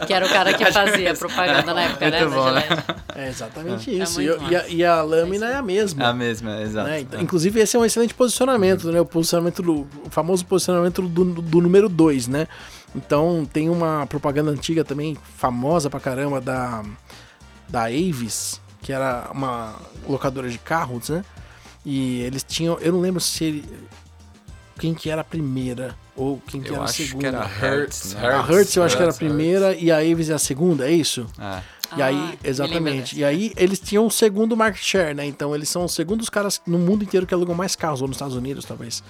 [0.07, 2.25] que era o cara que fazia propaganda na época, né?
[2.27, 2.65] Bom, né?
[3.17, 4.03] É exatamente é.
[4.03, 4.21] isso.
[4.21, 6.05] É e, a, e, a, lâmina é, é, a mesma.
[6.05, 6.89] É a mesma, exato.
[6.89, 7.01] Né?
[7.01, 9.01] Então, inclusive, esse é um excelente posicionamento, né?
[9.01, 9.81] O posicionamento do.
[10.05, 12.47] O famoso posicionamento do, do número 2, né?
[12.95, 16.83] Então tem uma propaganda antiga também, famosa pra caramba, da,
[17.69, 19.75] da Avis, que era uma
[20.09, 21.25] locadora de carros, né?
[21.91, 22.79] E eles tinham.
[22.81, 23.65] Eu não lembro se ele.
[24.79, 27.19] Quem que era a primeira ou quem que eu era a segunda.
[27.19, 28.29] Que era Hertz, né?
[28.29, 29.83] A Hertz eu acho que era a primeira Hertz.
[29.83, 31.27] e a Avis é a segunda, é isso?
[31.41, 31.63] É.
[31.97, 33.19] E aí, ah, exatamente.
[33.19, 35.25] E aí eles tinham o segundo market share, né?
[35.25, 38.17] Então eles são os segundos caras no mundo inteiro que alugam mais carros, ou nos
[38.17, 39.03] Estados Unidos, talvez.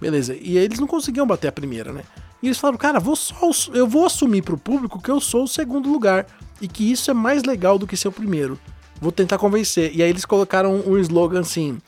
[0.00, 0.36] Beleza.
[0.40, 2.04] E eles não conseguiam bater a primeira, né?
[2.40, 5.48] E eles falaram, cara, vou só, eu vou assumir pro público que eu sou o
[5.48, 6.26] segundo lugar.
[6.60, 8.56] E que isso é mais legal do que ser o primeiro.
[9.00, 9.92] Vou tentar convencer.
[9.94, 11.80] E aí eles colocaram um slogan assim: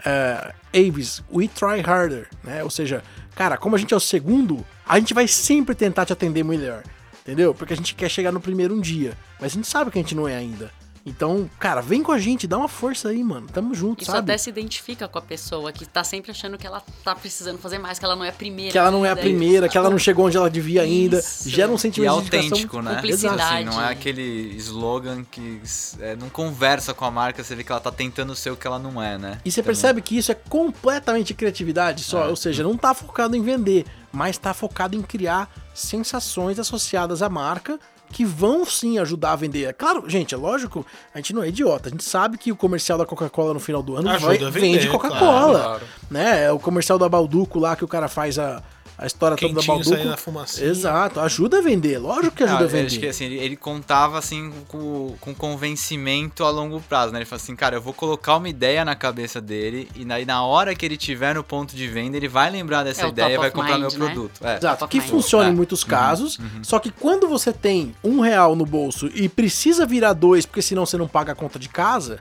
[0.00, 2.62] uh, Avis, we try harder, né?
[2.62, 3.02] Ou seja,
[3.34, 6.82] cara, como a gente é o segundo, a gente vai sempre tentar te atender melhor,
[7.22, 7.54] entendeu?
[7.54, 10.02] Porque a gente quer chegar no primeiro um dia, mas a gente sabe que a
[10.02, 10.70] gente não é ainda.
[11.04, 13.46] Então, cara, vem com a gente, dá uma força aí, mano.
[13.46, 14.30] Tamo junto, Isso sabe?
[14.30, 17.78] até se identifica com a pessoa que tá sempre achando que ela tá precisando fazer
[17.78, 18.70] mais, que ela não é a primeira.
[18.70, 21.18] Que ela não é a primeira, que ela não chegou onde ela devia ainda.
[21.18, 21.48] Isso.
[21.48, 23.00] Gera um sentimento e é autêntico, né?
[23.00, 25.60] Assim, não é aquele slogan que
[26.00, 28.66] é, não conversa com a marca, você vê que ela tá tentando ser o que
[28.66, 29.38] ela não é, né?
[29.44, 32.28] E você então, percebe que isso é completamente criatividade só, é.
[32.28, 37.28] ou seja, não tá focado em vender, mas tá focado em criar sensações associadas à
[37.28, 37.78] marca
[38.12, 39.64] que vão sim ajudar a vender.
[39.64, 41.88] É claro, gente, é lógico, a gente não é idiota.
[41.88, 44.88] A gente sabe que o comercial da Coca-Cola no final do ano vai, vender, vende
[44.88, 45.18] Coca-Cola.
[45.18, 45.86] Claro, claro.
[46.10, 46.44] Né?
[46.44, 48.62] É o comercial da Balduco lá que o cara faz a,
[49.00, 50.08] a história Quentinho toda da Balduco.
[50.10, 50.62] Na fumaça.
[50.62, 52.86] Exato, ajuda a vender, lógico que ajuda ah, a vender.
[52.86, 57.20] Acho que assim, ele, ele, contava assim com, com convencimento a longo prazo, né?
[57.20, 60.26] Ele falou assim, cara, eu vou colocar uma ideia na cabeça dele e na, e
[60.26, 63.34] na hora que ele tiver no ponto de venda, ele vai lembrar dessa é ideia
[63.34, 64.12] e vai comprar mind, meu né?
[64.12, 64.44] produto.
[64.44, 64.56] É.
[64.58, 65.54] Exato, que funciona em é.
[65.54, 66.64] muitos uhum, casos, uhum, uhum.
[66.64, 70.84] só que quando você tem um real no bolso e precisa virar dois, porque senão
[70.84, 72.18] você não paga a conta de casa,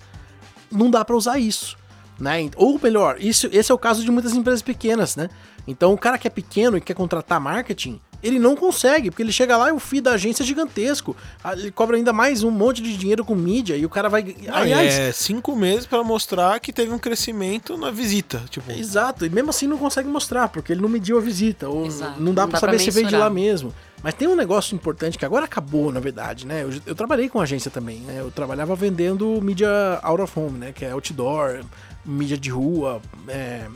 [0.71, 1.77] não dá para usar isso.
[2.17, 2.49] Né?
[2.55, 5.29] Ou melhor, isso, esse é o caso de muitas empresas pequenas, né?
[5.69, 9.32] Então o cara que é pequeno e quer contratar marketing, ele não consegue, porque ele
[9.32, 11.15] chega lá e o FII da agência é gigantesco.
[11.43, 14.36] Ah, ele cobra ainda mais um monte de dinheiro com mídia e o cara vai.
[14.49, 18.41] Aliás, é cinco meses para mostrar que teve um crescimento na visita.
[18.49, 18.71] Tipo...
[18.71, 21.69] Exato, e mesmo assim não consegue mostrar, porque ele não mediu a visita.
[21.69, 22.21] Ou Exato.
[22.21, 23.73] não dá para saber pra se veio de lá mesmo.
[24.01, 26.63] Mas tem um negócio importante que agora acabou, na verdade, né?
[26.63, 28.17] Eu, eu trabalhei com agência também, né?
[28.19, 29.69] Eu trabalhava vendendo mídia
[30.01, 30.71] out of home, né?
[30.71, 31.62] Que é outdoor,
[32.05, 33.67] mídia de rua, é,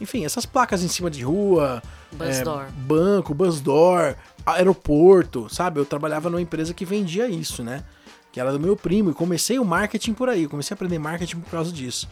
[0.00, 1.82] enfim, essas placas em cima de rua,
[2.20, 5.80] é, banco, bus door, aeroporto, sabe?
[5.80, 7.84] Eu trabalhava numa empresa que vendia isso, né?
[8.32, 11.38] Que era do meu primo e comecei o marketing por aí, comecei a aprender marketing
[11.40, 12.08] por causa disso.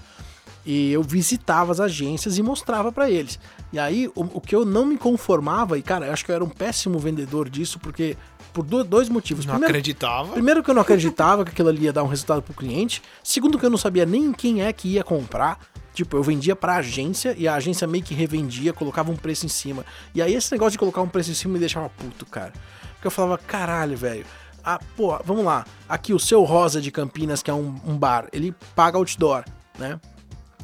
[0.64, 3.38] E eu visitava as agências e mostrava para eles.
[3.72, 6.34] E aí, o, o, que eu não me conformava, e cara, eu acho que eu
[6.34, 8.16] era um péssimo vendedor disso, porque
[8.52, 9.44] por do- dois motivos.
[9.46, 10.32] Não Primeiro, acreditava.
[10.32, 13.00] primeiro que eu não acreditava que aquilo ali ia dar um resultado pro cliente.
[13.22, 15.60] Segundo que eu não sabia nem quem é que ia comprar.
[15.96, 19.48] Tipo, eu vendia pra agência e a agência meio que revendia, colocava um preço em
[19.48, 19.82] cima.
[20.14, 22.52] E aí esse negócio de colocar um preço em cima me deixava puto, cara.
[22.92, 24.26] Porque eu falava, caralho, velho.
[24.62, 25.64] Ah, pô, vamos lá.
[25.88, 29.42] Aqui o seu Rosa de Campinas, que é um, um bar, ele paga outdoor,
[29.78, 29.98] né?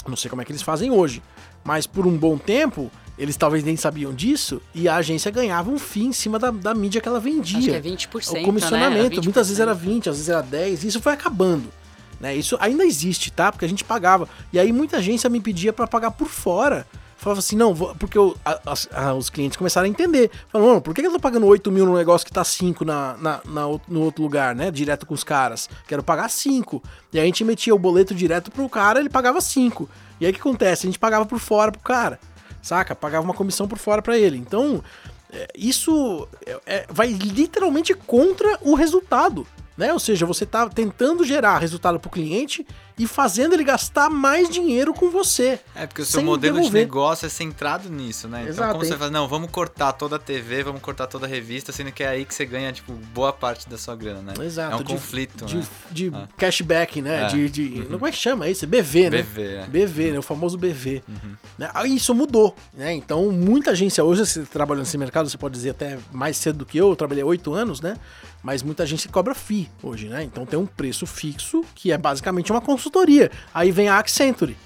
[0.07, 1.23] Não sei como é que eles fazem hoje.
[1.64, 5.79] Mas por um bom tempo, eles talvez nem sabiam disso, e a agência ganhava um
[5.79, 7.59] FII em cima da, da mídia que ela vendia.
[7.59, 8.42] Acho que é 20%, O né?
[8.45, 9.62] comissionamento, Era muitas vezes 20%.
[9.62, 11.73] era 20, às vezes era 10, e isso foi acabando.
[12.22, 12.37] Né?
[12.37, 13.50] Isso ainda existe, tá?
[13.50, 14.28] Porque a gente pagava.
[14.52, 16.87] E aí muita agência me pedia pra pagar por fora.
[17.16, 18.61] Falava assim, não, porque eu- a-
[18.94, 20.30] a- os clientes começaram a entender.
[20.48, 23.40] Falaram, por que eu tô pagando 8 mil num negócio que tá 5 na, na,
[23.44, 24.70] na no outro lugar, né?
[24.70, 25.68] Direto com os caras.
[25.88, 26.80] Quero pagar 5.
[27.12, 29.88] E aí a gente metia o boleto direto pro cara, ele pagava 5.
[30.20, 30.87] E aí o que acontece?
[30.87, 32.18] A gente pagava por fora pro cara.
[32.61, 32.94] Saca?
[32.94, 34.37] Pagava uma comissão por fora pra ele.
[34.38, 34.82] Então,
[35.32, 39.44] é, isso é- é- vai literalmente contra o resultado.
[39.76, 39.92] Né?
[39.92, 42.66] Ou seja, você tá tentando gerar resultado pro cliente
[42.98, 45.58] e fazendo ele gastar mais dinheiro com você.
[45.74, 46.80] É, porque o seu modelo devolver.
[46.82, 48.40] de negócio é centrado nisso, né?
[48.42, 48.98] Então, Exato, como você hein?
[48.98, 52.08] fala, não, vamos cortar toda a TV, vamos cortar toda a revista, sendo que é
[52.08, 54.44] aí que você ganha, tipo, boa parte da sua grana, né?
[54.44, 54.72] Exato.
[54.74, 55.66] É um de- conflito, de, né?
[55.90, 56.28] de Ah.
[56.37, 57.22] cashback, né?
[57.22, 57.26] É.
[57.28, 58.66] De, de- Como é que chama isso?
[58.66, 59.22] BV, né?
[59.22, 59.66] BV, é.
[59.66, 60.18] BV, né?
[60.18, 61.02] O famoso BV.
[61.08, 61.35] Uhum.
[61.58, 61.70] Né?
[61.72, 62.92] Aí isso mudou, né?
[62.92, 66.66] Então, muita agência hoje, você trabalhando nesse mercado, você pode dizer até mais cedo do
[66.66, 67.96] que eu, eu trabalhei oito anos, né?
[68.42, 70.22] Mas muita agência cobra FII hoje, né?
[70.24, 73.31] Então tem um preço fixo, que é basicamente uma consultoria.
[73.55, 74.57] Aí vem a Accenture.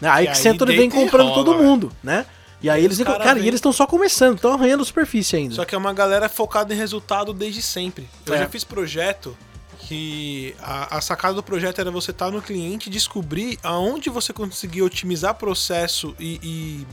[0.00, 0.08] Né?
[0.08, 2.26] A E Accenture vem e comprando rola, todo mundo, né?
[2.60, 5.54] E aí eles, cara cara, e vem- eles estão só começando, estão arranhando superfície ainda.
[5.54, 8.08] Só que é uma galera focada em resultado desde sempre.
[8.26, 8.38] Eu É.
[8.38, 9.36] já fiz projeto
[9.78, 14.32] que a, a sacada do projeto era você estar no cliente e descobrir aonde você
[14.32, 16.86] conseguia otimizar processo e, e,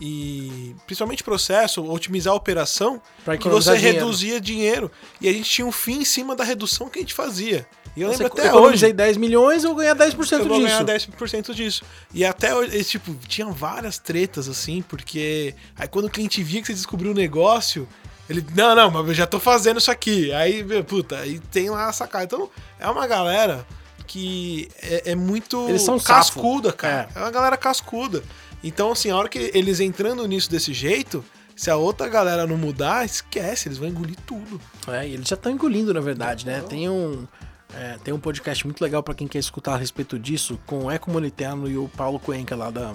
[0.00, 3.98] e- principalmente processo, otimizar a operação, Pra que economizar você dinheiro.
[4.04, 4.90] reduzia dinheiro.
[5.20, 7.66] E a gente tinha um fim em cima da redução que a gente fazia.
[7.96, 8.92] E eu Você lembro até hoje.
[8.92, 10.68] 10 milhões, eu ganhar 10% Eu vou disso.
[10.68, 11.82] ganhar 10% disso.
[12.14, 16.68] E até hoje, tipo, tinha várias tretas assim, porque aí quando o cliente via que
[16.68, 17.88] você descobriu o negócio,
[18.30, 20.32] ele, não, não, mas eu já tô fazendo isso aqui.
[20.32, 22.24] Aí, puta, aí tem lá a sacada.
[22.24, 23.66] Então, é uma galera
[24.06, 26.78] que é, é muito Eles são cascuda, sapo.
[26.78, 27.08] cara.
[27.14, 27.18] É.
[27.18, 28.22] uma galera cascuda.
[28.62, 32.56] Então, assim, a hora que eles entrando nisso desse jeito, se a outra galera não
[32.56, 34.60] mudar, esquece, eles vão engolir tudo.
[34.88, 36.62] É, e eles já estão engolindo, na verdade, né?
[36.68, 37.26] Tem um,
[37.74, 40.90] é, tem um podcast muito legal pra quem quer escutar a respeito disso, com o
[40.90, 42.94] Eco Moliterno e o Paulo Cuenca lá da.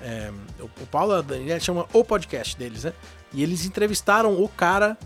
[0.00, 2.92] é, o, Paulo e Daniela chama o podcast deles, né?
[3.32, 4.96] E eles entrevistaram o cara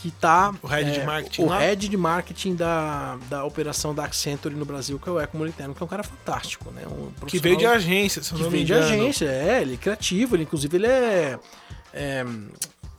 [0.00, 0.54] que tá.
[0.62, 1.58] O head de marketing O lá?
[1.58, 5.74] head de marketing da, da operação da Accenture no Brasil, que é o Eco Moliterno,
[5.74, 6.82] que é um cara fantástico, né?
[6.86, 9.74] Um Que veio de agência, se eu que não me vem de agência, é, ele
[9.74, 11.38] é criativo, ele, inclusive ele é.
[11.92, 12.50] é, como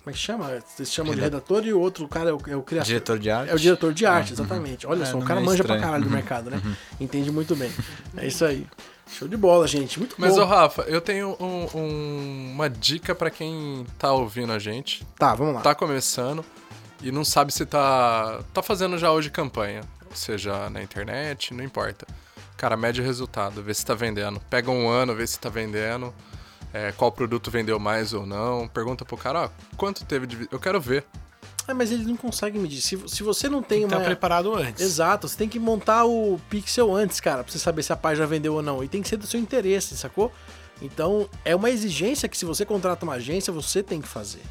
[0.07, 0.59] é que chama?
[0.65, 2.85] Vocês chamam de redator e o outro cara é o, é o criador.
[2.87, 3.51] Diretor de arte.
[3.51, 4.87] É o diretor de arte, exatamente.
[4.87, 6.15] Olha É, só, o cara é manja pra caralho do Uhum.
[6.15, 6.61] mercado, né?
[6.99, 7.71] Entende muito bem.
[8.17, 8.65] É isso aí.
[9.11, 9.97] Show de bola, gente.
[9.97, 10.41] Muito Mas, bom.
[10.41, 15.33] ô Rafa, eu tenho um- um- uma dica pra quem tá ouvindo a gente, Tá,
[15.33, 15.61] vamos lá.
[15.61, 16.45] tá começando
[17.01, 19.81] e não sabe se tá, tá fazendo já hoje campanha,
[20.13, 22.05] seja na internet, não importa.
[22.57, 24.39] Cara, mede o resultado, vê se tá vendendo.
[24.49, 26.13] Pega um ano, vê se tá vendendo,
[26.73, 28.67] é, qual produto vendeu mais ou não.
[28.67, 30.47] Pergunta pro cara, ó, quanto teve de...
[30.51, 31.05] Eu quero ver.
[31.67, 32.81] É, mas ele não consegue medir.
[32.81, 34.03] Se, se você não tem Tá uma.
[34.05, 34.83] preparado antes.
[34.83, 38.25] Exato, você tem que montar o pixel antes, cara, pra você saber se a página
[38.25, 38.83] vendeu ou não.
[38.83, 40.31] E tem que ser do seu interesse, sacou?
[40.81, 44.41] Então, é uma exigência que se você contrata uma agência, você tem que fazer.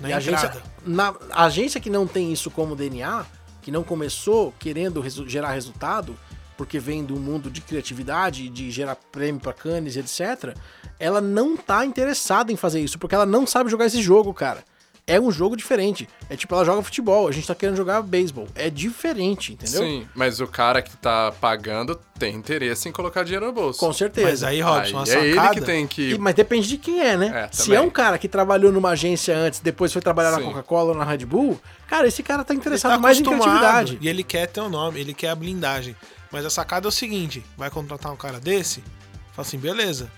[0.00, 0.52] Na E a agência,
[0.86, 3.24] na, a agência que não tem isso como DNA,
[3.62, 6.16] que não começou querendo resu- gerar resultado,
[6.56, 10.56] porque vem do mundo de criatividade, de gerar prêmio pra canes etc.,
[10.98, 14.64] ela não tá interessada em fazer isso, porque ela não sabe jogar esse jogo, cara.
[15.08, 16.06] É um jogo diferente.
[16.28, 18.46] É tipo, ela joga futebol, a gente tá querendo jogar beisebol.
[18.54, 19.82] É diferente, entendeu?
[19.82, 23.80] Sim, mas o cara que tá pagando tem interesse em colocar dinheiro no bolso.
[23.80, 24.28] Com certeza.
[24.28, 25.54] Mas aí, Robson, Aí é ele sacada...
[25.54, 26.10] que tem que...
[26.10, 27.46] E- mas depende de quem é, né?
[27.46, 30.44] É, Se é um cara que trabalhou numa agência antes, depois foi trabalhar na Sim.
[30.44, 33.98] Coca-Cola ou na Red Bull, cara, esse cara tá Ele interessado tá mais em criatividade.
[34.02, 35.96] E ele quer ter o nome, ele quer a blindagem.
[36.30, 38.84] Mas a sacada é o seguinte: vai contratar um cara desse?
[39.32, 40.10] Fala assim, beleza.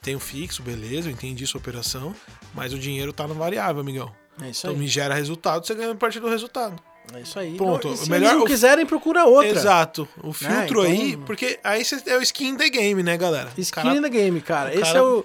[0.00, 2.14] Tem o fixo, beleza, eu entendi sua operação,
[2.54, 4.10] mas o dinheiro tá no variável, amigão.
[4.42, 4.76] É isso Então aí.
[4.78, 6.76] me gera resultado, você ganha a partir do resultado.
[7.14, 7.56] É isso aí.
[7.56, 7.88] Ponto.
[7.88, 9.48] Não, se Melhor- não quiserem, procura outra.
[9.48, 10.08] Exato.
[10.22, 13.50] O filtro então- aí, porque aí é o skin the game, né, galera?
[13.58, 14.72] Skin Cara- in the game, cara.
[14.72, 15.24] Esse, cara- é o,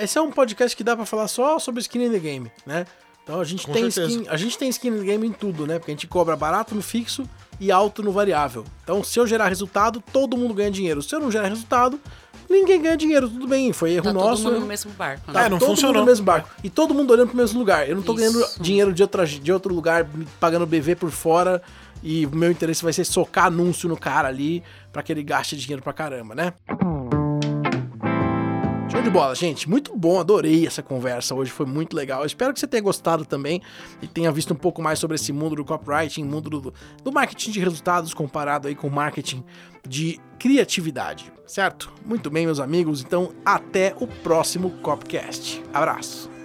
[0.00, 2.86] esse é um podcast que dá pra falar só sobre skin in the game, né?
[3.24, 4.20] Então a gente, Com tem certeza.
[4.20, 5.80] skin, a gente tem skin in the game em tudo, né?
[5.80, 8.64] Porque a gente cobra barato no fixo e alto no variável.
[8.84, 11.02] Então se eu gerar resultado, todo mundo ganha dinheiro.
[11.02, 11.98] Se eu não gerar resultado,
[12.48, 14.42] ninguém ganha dinheiro, tudo bem, foi erro Tá nosso.
[14.42, 15.26] todo mundo no mesmo barco.
[15.26, 15.46] Tá Né?
[15.46, 15.94] É, não todo funcionou.
[15.94, 16.48] mundo no mesmo barco.
[16.62, 17.88] E todo mundo olhando pro mesmo lugar.
[17.88, 18.20] Eu não tô Isso.
[18.20, 20.06] ganhando dinheiro de, outra, de outro lugar,
[20.40, 21.62] pagando BV por fora.
[22.02, 25.56] E o meu interesse vai ser socar anúncio no cara ali pra que ele gaste
[25.56, 26.52] dinheiro pra caramba, né?
[26.68, 27.25] Show
[29.06, 29.70] de bola, gente.
[29.70, 32.26] Muito bom, adorei essa conversa hoje, foi muito legal.
[32.26, 33.62] Espero que você tenha gostado também
[34.02, 37.52] e tenha visto um pouco mais sobre esse mundo do copywriting, mundo do, do marketing
[37.52, 39.44] de resultados comparado aí com marketing
[39.86, 41.92] de criatividade, certo?
[42.04, 43.00] Muito bem, meus amigos.
[43.00, 45.62] Então, até o próximo Copcast.
[45.72, 46.35] Abraço.